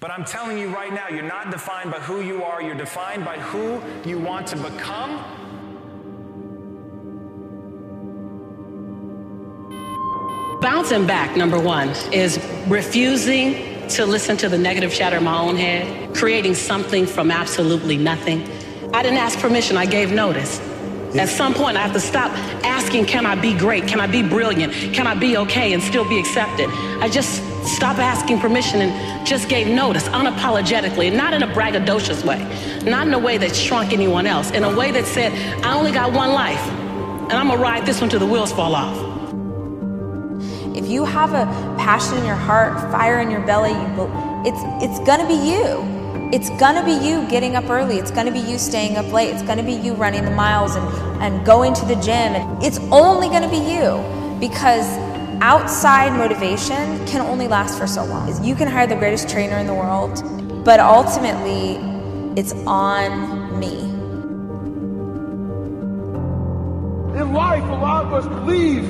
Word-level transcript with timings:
But 0.00 0.12
I'm 0.12 0.24
telling 0.24 0.58
you 0.58 0.68
right 0.68 0.92
now, 0.92 1.08
you're 1.08 1.24
not 1.24 1.50
defined 1.50 1.90
by 1.90 1.98
who 1.98 2.20
you 2.20 2.44
are, 2.44 2.62
you're 2.62 2.76
defined 2.76 3.24
by 3.24 3.36
who 3.36 3.82
you 4.08 4.16
want 4.16 4.46
to 4.48 4.56
become. 4.56 5.24
Bouncing 10.60 11.04
back, 11.04 11.36
number 11.36 11.58
one, 11.58 11.88
is 12.12 12.38
refusing 12.68 13.88
to 13.88 14.06
listen 14.06 14.36
to 14.36 14.48
the 14.48 14.58
negative 14.58 14.94
chatter 14.94 15.16
in 15.16 15.24
my 15.24 15.36
own 15.36 15.56
head, 15.56 16.14
creating 16.14 16.54
something 16.54 17.04
from 17.04 17.32
absolutely 17.32 17.96
nothing. 17.96 18.42
I 18.94 19.02
didn't 19.02 19.18
ask 19.18 19.36
permission, 19.40 19.76
I 19.76 19.86
gave 19.86 20.12
notice. 20.12 20.60
At 21.16 21.28
some 21.28 21.54
point, 21.54 21.76
I 21.76 21.80
have 21.80 21.94
to 21.94 22.00
stop 22.00 22.30
asking, 22.64 23.06
Can 23.06 23.26
I 23.26 23.34
be 23.34 23.56
great? 23.56 23.88
Can 23.88 23.98
I 23.98 24.06
be 24.06 24.22
brilliant? 24.22 24.72
Can 24.94 25.08
I 25.08 25.14
be 25.14 25.38
okay 25.38 25.72
and 25.72 25.82
still 25.82 26.08
be 26.08 26.20
accepted? 26.20 26.68
I 27.00 27.08
just 27.08 27.42
stopped 27.66 27.98
asking 27.98 28.40
permission 28.40 28.80
and 28.82 29.26
just 29.26 29.48
gave 29.48 29.66
notice 29.66 30.04
unapologetically, 30.08 31.14
not 31.14 31.32
in 31.34 31.42
a 31.42 31.46
braggadocious 31.48 32.24
way, 32.24 32.38
not 32.84 33.06
in 33.06 33.14
a 33.14 33.18
way 33.18 33.38
that 33.38 33.54
shrunk 33.54 33.92
anyone 33.92 34.26
else, 34.26 34.50
in 34.50 34.64
a 34.64 34.76
way 34.76 34.90
that 34.90 35.06
said, 35.06 35.32
I 35.64 35.76
only 35.76 35.92
got 35.92 36.12
one 36.12 36.32
life, 36.32 36.60
and 36.60 37.32
I'm 37.32 37.48
gonna 37.48 37.60
ride 37.60 37.86
this 37.86 38.00
one 38.00 38.10
till 38.10 38.20
the 38.20 38.26
wheels 38.26 38.52
fall 38.52 38.74
off. 38.74 38.96
If 40.76 40.86
you 40.86 41.04
have 41.04 41.34
a 41.34 41.46
passion 41.76 42.18
in 42.18 42.24
your 42.24 42.36
heart, 42.36 42.78
fire 42.92 43.20
in 43.20 43.30
your 43.30 43.44
belly, 43.44 43.72
it's, 44.48 44.60
it's 44.82 45.04
gonna 45.06 45.26
be 45.26 45.34
you. 45.34 45.98
It's 46.30 46.50
gonna 46.50 46.84
be 46.84 46.92
you 46.92 47.26
getting 47.28 47.56
up 47.56 47.70
early. 47.70 47.96
It's 47.96 48.10
gonna 48.10 48.30
be 48.30 48.38
you 48.38 48.58
staying 48.58 48.96
up 48.96 49.10
late. 49.12 49.30
It's 49.34 49.42
gonna 49.42 49.62
be 49.62 49.72
you 49.72 49.94
running 49.94 50.24
the 50.24 50.30
miles 50.30 50.76
and, 50.76 50.86
and 51.22 51.44
going 51.44 51.74
to 51.74 51.86
the 51.86 51.96
gym. 51.96 52.34
It's 52.62 52.78
only 52.92 53.28
gonna 53.28 53.48
be 53.48 53.56
you 53.56 54.04
because 54.38 54.86
outside 55.40 56.12
motivation 56.12 57.04
can 57.06 57.20
only 57.20 57.48
last 57.48 57.78
for 57.78 57.86
so 57.86 58.04
long. 58.04 58.44
You 58.44 58.54
can 58.54 58.68
hire 58.68 58.86
the 58.86 58.96
greatest 58.96 59.28
trainer 59.28 59.56
in 59.58 59.66
the 59.66 59.74
world, 59.74 60.22
but 60.64 60.80
ultimately, 60.80 61.76
it's 62.38 62.52
on 62.66 63.58
me. 63.58 63.78
In 67.18 67.32
life, 67.32 67.64
a 67.64 67.74
lot 67.74 68.04
of 68.06 68.12
us 68.14 68.26
believe 68.26 68.84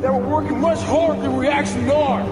that 0.00 0.12
we're 0.12 0.28
working 0.28 0.60
much 0.60 0.78
harder 0.80 1.20
than 1.20 1.36
we 1.36 1.48
actually 1.48 1.90
are. 1.90 2.22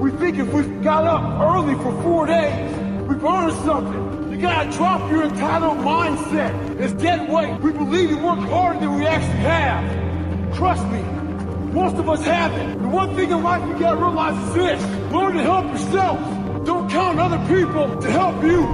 We 0.00 0.10
think 0.12 0.38
if 0.38 0.52
we 0.52 0.62
got 0.82 1.04
up 1.04 1.40
early 1.40 1.74
for 1.74 2.02
four 2.02 2.26
days, 2.26 2.76
We've 3.06 3.24
earned 3.24 3.52
something. 3.64 4.32
You 4.32 4.36
gotta 4.36 4.68
drop 4.72 5.08
your 5.12 5.22
entitled 5.22 5.78
mindset. 5.78 6.80
It's 6.80 6.92
dead 6.92 7.30
weight. 7.30 7.60
We 7.60 7.70
believe 7.70 8.10
you 8.10 8.18
work 8.18 8.40
harder 8.40 8.80
than 8.80 8.96
we 8.96 9.06
actually 9.06 9.38
have. 9.38 10.56
Trust 10.56 10.84
me, 10.88 10.98
most 11.76 11.96
of 11.96 12.08
us 12.08 12.24
haven't. 12.24 12.80
The 12.80 12.88
one 12.88 13.14
thing 13.14 13.30
in 13.30 13.42
life 13.42 13.62
you 13.68 13.78
gotta 13.78 13.96
realize 13.96 14.48
is 14.48 14.54
this. 14.54 15.12
Learn 15.12 15.34
to 15.34 15.42
help 15.42 15.66
yourself. 15.66 16.18
Don't 16.64 16.90
count 16.90 17.20
other 17.20 17.38
people 17.54 18.00
to 18.00 18.10
help 18.10 18.42
you. 18.42 18.64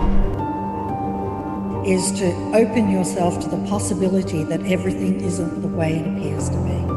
Is 1.84 2.12
to 2.20 2.28
open 2.54 2.90
yourself 2.90 3.40
to 3.40 3.48
the 3.48 3.58
possibility 3.68 4.44
that 4.44 4.62
everything 4.66 5.20
isn't 5.20 5.62
the 5.62 5.68
way 5.68 5.96
it 5.96 6.06
appears 6.06 6.48
to 6.50 6.56
be. 6.58 6.91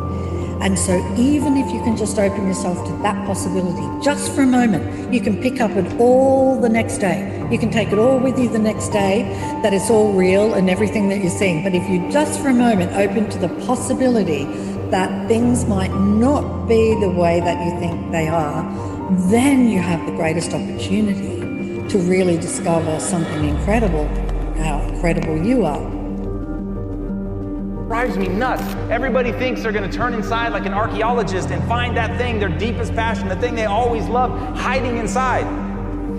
And 0.65 0.79
so, 0.79 0.97
even 1.15 1.57
if 1.57 1.71
you 1.71 1.79
can 1.83 1.95
just 1.95 2.17
open 2.17 2.47
yourself 2.47 2.83
to 2.87 2.91
that 3.03 3.23
possibility 3.27 4.03
just 4.03 4.33
for 4.33 4.41
a 4.41 4.47
moment, 4.47 5.13
you 5.13 5.21
can 5.21 5.39
pick 5.39 5.61
up 5.61 5.69
it 5.69 5.99
all 5.99 6.59
the 6.59 6.67
next 6.67 6.97
day. 6.97 7.47
You 7.51 7.59
can 7.59 7.69
take 7.69 7.89
it 7.89 7.99
all 7.99 8.17
with 8.17 8.39
you 8.39 8.49
the 8.49 8.57
next 8.57 8.89
day, 8.89 9.25
that 9.61 9.75
it's 9.75 9.91
all 9.91 10.11
real 10.13 10.55
and 10.55 10.67
everything 10.67 11.07
that 11.09 11.19
you're 11.19 11.29
seeing. 11.29 11.63
But 11.63 11.75
if 11.75 11.87
you 11.87 12.09
just 12.11 12.41
for 12.41 12.49
a 12.49 12.53
moment 12.55 12.93
open 12.93 13.29
to 13.29 13.37
the 13.37 13.49
possibility 13.67 14.45
that 14.89 15.27
things 15.27 15.65
might 15.65 15.93
not 15.93 16.65
be 16.67 16.99
the 16.99 17.11
way 17.11 17.41
that 17.41 17.63
you 17.63 17.79
think 17.79 18.11
they 18.11 18.27
are, 18.27 18.63
then 19.29 19.69
you 19.69 19.77
have 19.77 20.03
the 20.07 20.13
greatest 20.13 20.51
opportunity 20.51 21.87
to 21.89 21.99
really 21.99 22.37
discover 22.37 22.99
something 22.99 23.47
incredible, 23.47 24.07
how 24.57 24.81
incredible 24.87 25.37
you 25.45 25.63
are 25.63 26.04
drives 27.95 28.17
me 28.17 28.27
nuts. 28.27 28.61
Everybody 28.91 29.31
thinks 29.31 29.63
they're 29.63 29.71
going 29.71 29.89
to 29.89 29.97
turn 29.97 30.13
inside 30.13 30.49
like 30.49 30.65
an 30.65 30.73
archaeologist 30.73 31.49
and 31.51 31.65
find 31.65 31.95
that 31.95 32.17
thing, 32.17 32.39
their 32.39 32.49
deepest 32.49 32.93
passion, 32.93 33.29
the 33.29 33.37
thing 33.37 33.55
they 33.55 33.67
always 33.67 34.05
love, 34.07 34.37
hiding 34.57 34.97
inside. 34.97 35.45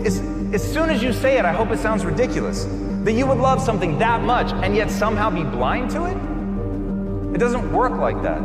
As, 0.07 0.21
as 0.55 0.73
soon 0.73 0.89
as 0.89 1.03
you 1.03 1.13
say 1.13 1.37
it, 1.37 1.45
I 1.45 1.53
hope 1.53 1.71
it 1.71 1.79
sounds 1.79 2.03
ridiculous 2.03 2.65
that 3.05 3.13
you 3.13 3.27
would 3.27 3.37
love 3.37 3.61
something 3.61 3.99
that 3.99 4.23
much 4.23 4.53
and 4.65 4.75
yet 4.75 4.91
somehow 4.91 5.29
be 5.29 5.45
blind 5.45 5.91
to 5.91 6.07
it. 6.07 7.35
It 7.35 7.39
doesn't 7.41 7.71
work 7.71 7.93
like 7.93 8.23
that. 8.23 8.41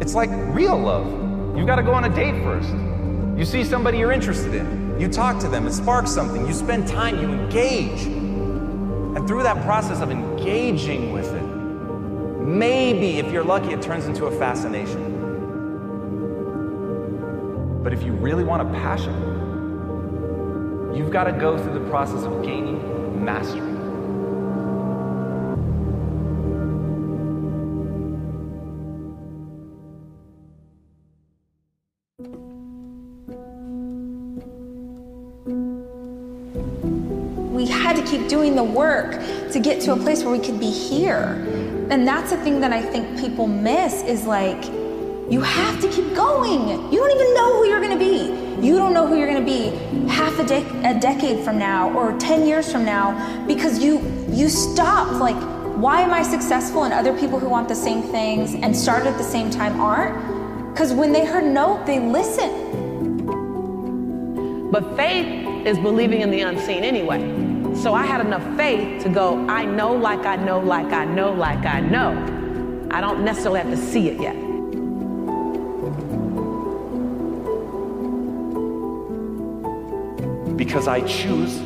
It's 0.00 0.14
like 0.14 0.30
real 0.54 0.78
love. 0.78 1.58
You've 1.58 1.66
got 1.66 1.76
to 1.76 1.82
go 1.82 1.92
on 1.92 2.04
a 2.04 2.14
date 2.14 2.42
first. 2.42 2.70
You 3.38 3.44
see 3.44 3.64
somebody 3.64 3.98
you're 3.98 4.12
interested 4.12 4.54
in, 4.54 4.98
you 4.98 5.08
talk 5.08 5.40
to 5.40 5.48
them, 5.48 5.66
it 5.66 5.72
sparks 5.74 6.10
something, 6.10 6.46
you 6.46 6.54
spend 6.54 6.88
time, 6.88 7.20
you 7.20 7.28
engage. 7.28 8.06
And 8.06 9.28
through 9.28 9.42
that 9.42 9.62
process 9.66 10.00
of 10.00 10.10
engaging 10.10 11.12
with 11.12 11.34
it, 11.34 11.47
Maybe, 12.48 13.18
if 13.18 13.30
you're 13.30 13.44
lucky, 13.44 13.74
it 13.74 13.82
turns 13.82 14.06
into 14.06 14.24
a 14.24 14.30
fascination. 14.38 15.02
But 17.82 17.92
if 17.92 18.02
you 18.02 18.12
really 18.12 18.42
want 18.42 18.62
a 18.62 18.72
passion, 18.72 19.12
you've 20.96 21.10
got 21.10 21.24
to 21.24 21.32
go 21.32 21.58
through 21.58 21.74
the 21.74 21.86
process 21.90 22.24
of 22.24 22.42
gaining 22.42 23.22
mastery. 23.22 23.60
We 37.52 37.66
had 37.66 37.94
to 37.96 38.02
keep 38.02 38.26
doing 38.26 38.56
the 38.56 38.64
work 38.64 39.20
to 39.52 39.60
get 39.60 39.82
to 39.82 39.92
a 39.92 39.96
place 39.98 40.24
where 40.24 40.32
we 40.32 40.38
could 40.38 40.58
be 40.58 40.70
here. 40.70 41.67
And 41.90 42.06
that's 42.06 42.30
the 42.30 42.36
thing 42.38 42.60
that 42.60 42.72
I 42.72 42.82
think 42.82 43.18
people 43.18 43.46
miss 43.46 44.02
is 44.02 44.26
like, 44.26 44.62
you 45.30 45.40
have 45.40 45.80
to 45.80 45.88
keep 45.88 46.14
going. 46.14 46.92
You 46.92 46.98
don't 46.98 47.10
even 47.10 47.34
know 47.34 47.56
who 47.56 47.66
you're 47.66 47.80
gonna 47.80 47.98
be. 47.98 48.66
You 48.66 48.76
don't 48.76 48.92
know 48.92 49.06
who 49.06 49.16
you're 49.16 49.26
gonna 49.26 49.44
be 49.44 49.70
half 50.08 50.38
a, 50.38 50.44
de- 50.44 50.88
a 50.88 50.98
decade 50.98 51.44
from 51.44 51.58
now 51.58 51.90
or 51.96 52.18
10 52.18 52.46
years 52.46 52.70
from 52.70 52.84
now 52.84 53.46
because 53.46 53.82
you 53.82 54.00
you 54.28 54.48
stopped 54.48 55.12
like 55.12 55.36
why 55.78 56.00
am 56.00 56.12
I 56.12 56.22
successful 56.22 56.84
and 56.84 56.92
other 56.92 57.16
people 57.16 57.38
who 57.38 57.48
want 57.48 57.68
the 57.68 57.74
same 57.74 58.02
things 58.02 58.54
and 58.54 58.76
start 58.76 59.06
at 59.06 59.16
the 59.16 59.24
same 59.24 59.48
time 59.48 59.80
aren't? 59.80 60.72
Because 60.72 60.92
when 60.92 61.12
they 61.12 61.24
heard 61.24 61.44
no, 61.44 61.82
they 61.86 62.00
listen. 62.00 62.66
But 64.70 64.96
faith 64.96 65.66
is 65.66 65.78
believing 65.78 66.20
in 66.22 66.30
the 66.30 66.40
unseen 66.40 66.84
anyway. 66.84 67.47
So 67.82 67.94
I 67.94 68.04
had 68.04 68.20
enough 68.20 68.44
faith 68.56 69.04
to 69.04 69.08
go, 69.08 69.46
I 69.48 69.64
know, 69.64 69.92
like 69.92 70.26
I 70.26 70.34
know, 70.34 70.58
like 70.58 70.92
I 70.92 71.04
know, 71.04 71.32
like 71.32 71.64
I 71.64 71.78
know. 71.78 72.10
I 72.90 73.00
don't 73.00 73.24
necessarily 73.24 73.60
have 73.60 73.70
to 73.70 73.76
see 73.76 74.08
it 74.08 74.20
yet. 74.20 74.34
Because 80.56 80.88
I 80.88 81.02
choose 81.02 81.60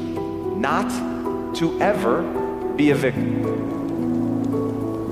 not 0.59 0.91
to 1.56 1.81
ever 1.81 2.21
be 2.77 2.91
a 2.91 2.94
victim. 2.94 3.49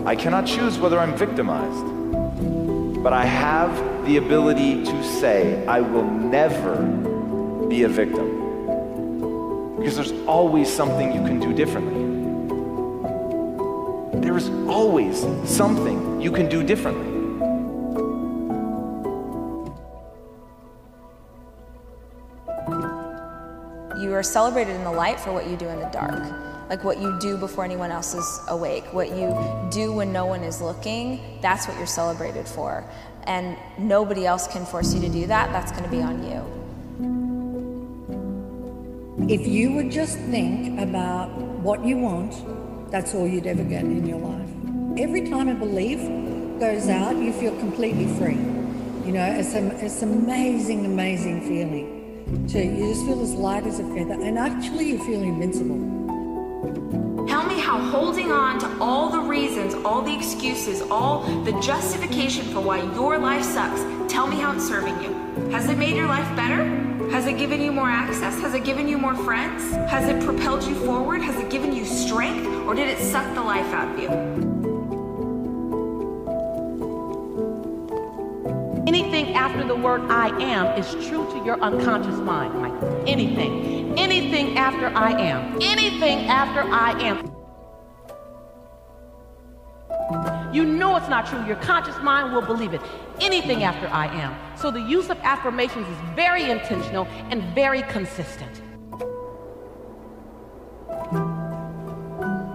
I 0.06 0.14
cannot 0.14 0.46
choose 0.46 0.78
whether 0.78 0.98
I'm 0.98 1.16
victimized, 1.16 3.02
but 3.02 3.14
I 3.14 3.24
have 3.24 4.04
the 4.04 4.18
ability 4.18 4.84
to 4.84 5.02
say, 5.02 5.66
I 5.66 5.80
will 5.80 6.04
never 6.04 6.76
be 7.68 7.84
a 7.84 7.88
victim. 7.88 8.39
Because 9.80 9.96
there's 9.96 10.12
always 10.26 10.70
something 10.70 11.10
you 11.10 11.22
can 11.22 11.40
do 11.40 11.54
differently. 11.54 11.94
There 14.20 14.36
is 14.36 14.50
always 14.68 15.26
something 15.48 16.20
you 16.20 16.30
can 16.30 16.50
do 16.50 16.62
differently. 16.62 17.06
You 24.02 24.12
are 24.12 24.22
celebrated 24.22 24.76
in 24.76 24.84
the 24.84 24.92
light 24.92 25.18
for 25.18 25.32
what 25.32 25.48
you 25.48 25.56
do 25.56 25.66
in 25.68 25.80
the 25.80 25.86
dark. 25.86 26.30
Like 26.68 26.84
what 26.84 27.00
you 27.00 27.18
do 27.18 27.38
before 27.38 27.64
anyone 27.64 27.90
else 27.90 28.12
is 28.12 28.40
awake, 28.48 28.84
what 28.92 29.08
you 29.08 29.34
do 29.72 29.94
when 29.94 30.12
no 30.12 30.26
one 30.26 30.42
is 30.42 30.60
looking, 30.60 31.38
that's 31.40 31.66
what 31.66 31.78
you're 31.78 31.86
celebrated 31.86 32.46
for. 32.46 32.84
And 33.24 33.56
nobody 33.78 34.26
else 34.26 34.46
can 34.46 34.66
force 34.66 34.92
you 34.92 35.00
to 35.00 35.08
do 35.08 35.26
that, 35.28 35.50
that's 35.52 35.72
to 35.72 35.88
be 35.88 36.02
on 36.02 36.22
you. 36.22 36.59
If 39.30 39.46
you 39.46 39.70
would 39.74 39.92
just 39.92 40.18
think 40.18 40.80
about 40.80 41.30
what 41.62 41.84
you 41.84 41.98
want, 41.98 42.90
that's 42.90 43.14
all 43.14 43.28
you'd 43.28 43.46
ever 43.46 43.62
get 43.62 43.84
in 43.84 44.04
your 44.04 44.18
life. 44.18 44.50
Every 44.98 45.30
time 45.30 45.48
a 45.48 45.54
belief 45.54 46.00
goes 46.58 46.88
out, 46.88 47.14
you 47.14 47.32
feel 47.34 47.56
completely 47.60 48.08
free. 48.18 48.40
You 49.06 49.12
know, 49.12 49.24
it's, 49.24 49.54
a, 49.54 49.84
it's 49.84 50.02
amazing, 50.02 50.84
amazing 50.84 51.42
feeling. 51.42 52.48
To, 52.48 52.58
you 52.58 52.92
just 52.92 53.06
feel 53.06 53.22
as 53.22 53.32
light 53.34 53.68
as 53.68 53.78
a 53.78 53.84
feather, 53.94 54.14
and 54.14 54.36
actually, 54.36 54.88
you 54.88 54.98
feel 54.98 55.22
invincible. 55.22 55.78
Tell 57.28 57.46
me 57.46 57.60
how 57.60 57.78
holding 57.78 58.32
on 58.32 58.58
to 58.58 58.78
all 58.80 59.10
the 59.10 59.20
reasons, 59.20 59.74
all 59.84 60.02
the 60.02 60.12
excuses, 60.12 60.82
all 60.90 61.22
the 61.44 61.52
justification 61.60 62.46
for 62.46 62.62
why 62.62 62.82
your 62.94 63.16
life 63.16 63.44
sucks, 63.44 63.80
tell 64.12 64.26
me 64.26 64.40
how 64.40 64.56
it's 64.56 64.66
serving 64.66 65.00
you. 65.00 65.12
Has 65.52 65.70
it 65.70 65.78
made 65.78 65.94
your 65.94 66.08
life 66.08 66.26
better? 66.34 66.89
Has 67.10 67.26
it 67.26 67.36
given 67.36 67.60
you 67.60 67.72
more 67.72 67.90
access? 67.90 68.38
Has 68.40 68.54
it 68.54 68.62
given 68.62 68.86
you 68.86 68.96
more 68.96 69.16
friends? 69.16 69.74
Has 69.90 70.08
it 70.08 70.22
propelled 70.24 70.62
you 70.62 70.76
forward? 70.86 71.20
Has 71.22 71.36
it 71.40 71.50
given 71.50 71.74
you 71.74 71.84
strength? 71.84 72.46
Or 72.66 72.74
did 72.74 72.86
it 72.86 72.98
suck 72.98 73.34
the 73.34 73.42
life 73.42 73.66
out 73.74 73.92
of 73.92 73.98
you? 73.98 74.08
Anything 78.86 79.34
after 79.34 79.66
the 79.66 79.74
word 79.74 80.02
I 80.02 80.28
am 80.40 80.78
is 80.78 80.88
true 81.08 81.28
to 81.32 81.44
your 81.44 81.60
unconscious 81.60 82.18
mind. 82.20 82.54
Anything. 83.08 83.98
Anything 83.98 84.56
after 84.56 84.86
I 84.86 85.10
am. 85.10 85.58
Anything 85.60 86.28
after 86.28 86.60
I 86.62 86.92
am. 87.00 87.39
You 90.52 90.64
know 90.64 90.96
it's 90.96 91.08
not 91.08 91.26
true. 91.26 91.44
Your 91.46 91.56
conscious 91.56 91.96
mind 92.02 92.32
will 92.32 92.42
believe 92.42 92.74
it. 92.74 92.80
Anything 93.20 93.62
after 93.62 93.86
I 93.86 94.06
am. 94.06 94.34
So 94.58 94.70
the 94.70 94.80
use 94.80 95.08
of 95.08 95.18
affirmations 95.18 95.86
is 95.86 95.96
very 96.16 96.50
intentional 96.50 97.06
and 97.30 97.42
very 97.54 97.82
consistent. 97.82 98.60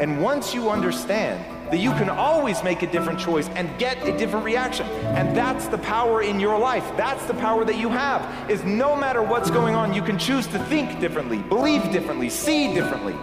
And 0.01 0.21
once 0.21 0.53
you 0.53 0.69
understand 0.69 1.43
that 1.71 1.77
you 1.77 1.91
can 1.91 2.09
always 2.09 2.61
make 2.63 2.81
a 2.83 2.87
different 2.91 3.17
choice 3.17 3.47
and 3.49 3.69
get 3.79 3.97
a 4.05 4.15
different 4.17 4.45
reaction, 4.45 4.85
and 5.15 5.35
that's 5.35 5.67
the 5.67 5.77
power 5.77 6.21
in 6.21 6.39
your 6.39 6.59
life. 6.59 6.85
That's 6.97 7.25
the 7.25 7.33
power 7.35 7.63
that 7.63 7.77
you 7.77 7.89
have. 7.89 8.49
Is 8.51 8.63
no 8.65 8.95
matter 8.95 9.23
what's 9.23 9.49
going 9.49 9.73
on, 9.73 9.93
you 9.93 10.01
can 10.01 10.19
choose 10.19 10.47
to 10.47 10.59
think 10.65 10.99
differently, 10.99 11.37
believe 11.37 11.91
differently, 11.91 12.29
see 12.29 12.73
differently. 12.73 13.15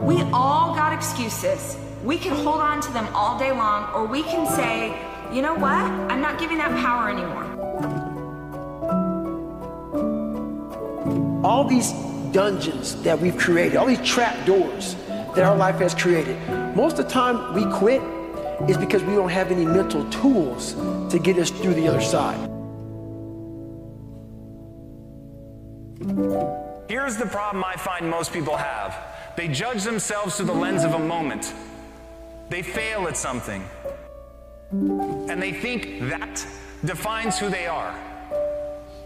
We 0.00 0.22
all 0.32 0.74
got 0.74 0.92
excuses. 0.92 1.76
We 2.06 2.18
can 2.18 2.36
hold 2.36 2.60
on 2.60 2.80
to 2.82 2.92
them 2.92 3.08
all 3.16 3.36
day 3.36 3.50
long, 3.50 3.92
or 3.92 4.06
we 4.06 4.22
can 4.22 4.46
say, 4.46 4.96
you 5.34 5.42
know 5.42 5.54
what? 5.54 5.72
I'm 5.72 6.20
not 6.20 6.38
giving 6.38 6.56
that 6.58 6.70
power 6.78 7.10
anymore. 7.10 7.42
All 11.44 11.64
these 11.64 11.90
dungeons 12.30 13.02
that 13.02 13.18
we've 13.18 13.36
created, 13.36 13.76
all 13.76 13.86
these 13.86 14.06
trap 14.06 14.46
doors 14.46 14.94
that 15.34 15.40
our 15.40 15.56
life 15.56 15.80
has 15.80 15.96
created, 15.96 16.36
most 16.76 17.00
of 17.00 17.06
the 17.06 17.10
time 17.10 17.52
we 17.54 17.64
quit 17.74 18.00
is 18.70 18.78
because 18.78 19.02
we 19.02 19.16
don't 19.16 19.28
have 19.28 19.50
any 19.50 19.66
mental 19.66 20.08
tools 20.08 20.74
to 21.10 21.18
get 21.18 21.36
us 21.38 21.50
through 21.50 21.74
the 21.74 21.88
other 21.88 22.00
side. 22.00 22.38
Here's 26.88 27.16
the 27.16 27.26
problem 27.26 27.64
I 27.64 27.74
find 27.76 28.08
most 28.08 28.32
people 28.32 28.56
have 28.56 28.96
they 29.36 29.48
judge 29.48 29.82
themselves 29.82 30.36
through 30.36 30.46
the 30.46 30.54
lens 30.54 30.84
of 30.84 30.94
a 30.94 30.98
moment. 31.00 31.52
They 32.48 32.62
fail 32.62 33.08
at 33.08 33.16
something. 33.16 33.68
And 34.70 35.42
they 35.42 35.52
think 35.52 36.08
that 36.08 36.46
defines 36.84 37.38
who 37.38 37.48
they 37.48 37.66
are. 37.66 37.94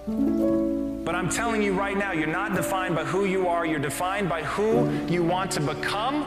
But 0.06 1.14
I'm 1.14 1.28
telling 1.28 1.62
you 1.62 1.72
right 1.72 1.96
now, 1.96 2.12
you're 2.12 2.26
not 2.26 2.54
defined 2.54 2.94
by 2.94 3.04
who 3.04 3.24
you 3.24 3.48
are, 3.48 3.64
you're 3.64 3.78
defined 3.78 4.28
by 4.28 4.42
who 4.42 4.90
you 5.06 5.24
want 5.24 5.50
to 5.52 5.60
become 5.60 6.26